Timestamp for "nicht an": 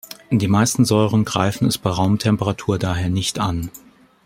3.09-3.69